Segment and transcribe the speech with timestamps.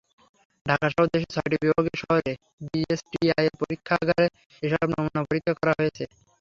[0.65, 2.31] ঢাকাসহ দেশের ছয়টি বিভাগীয় শহরে
[2.67, 4.27] বিএসটিআইয়ের পরীক্ষাগারে
[4.63, 6.03] এসব নমুনা পরীক্ষা করা হয়েছে।